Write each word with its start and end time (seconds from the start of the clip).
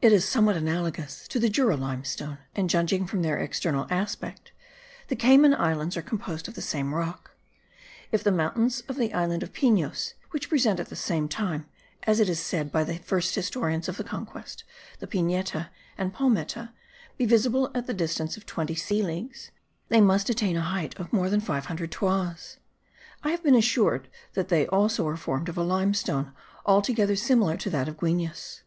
It 0.00 0.14
is 0.14 0.24
somewhat 0.26 0.56
analogous 0.56 1.28
to 1.28 1.38
Jura 1.46 1.76
limestone; 1.76 2.38
and, 2.56 2.70
judging 2.70 3.06
from 3.06 3.20
their 3.20 3.36
external 3.38 3.86
aspect, 3.90 4.50
the 5.08 5.14
Cayman 5.14 5.52
Islands 5.52 5.94
are 5.94 6.00
composed 6.00 6.48
of 6.48 6.54
the 6.54 6.62
same 6.62 6.94
rock. 6.94 7.32
If 8.10 8.24
the 8.24 8.32
mountains 8.32 8.80
of 8.88 8.96
the 8.96 9.12
island 9.12 9.42
of 9.42 9.52
Pinos, 9.52 10.14
which 10.30 10.48
present 10.48 10.80
at 10.80 10.88
the 10.88 10.96
same 10.96 11.28
time 11.28 11.66
(as 12.04 12.18
it 12.18 12.30
is 12.30 12.40
said 12.40 12.72
by 12.72 12.82
the 12.82 12.96
first 12.98 13.34
historians 13.34 13.90
of 13.90 13.98
the 13.98 14.04
conquest) 14.04 14.64
the 15.00 15.06
pineta 15.06 15.68
and 15.98 16.14
palmeta, 16.14 16.72
be 17.18 17.26
visible 17.26 17.70
at 17.74 17.86
the 17.86 17.92
distance 17.92 18.38
of 18.38 18.46
twenty 18.46 18.74
sea 18.74 19.02
leagues, 19.02 19.50
they 19.90 20.00
must 20.00 20.30
attain 20.30 20.56
a 20.56 20.62
height 20.62 20.98
of 20.98 21.12
more 21.12 21.28
than 21.28 21.40
five 21.42 21.66
hundred 21.66 21.90
toises: 21.92 22.56
I 23.22 23.32
have 23.32 23.42
been 23.42 23.54
assured 23.54 24.08
that 24.32 24.48
they 24.48 24.66
also 24.68 25.06
are 25.06 25.16
formed 25.18 25.50
of 25.50 25.58
a 25.58 25.62
limestone 25.62 26.32
altogether 26.64 27.14
similar 27.16 27.58
to 27.58 27.68
that 27.68 27.86
of 27.86 27.98
Guines. 27.98 28.62